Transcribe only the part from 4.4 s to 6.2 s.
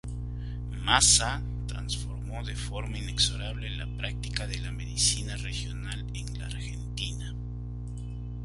de la medicina regional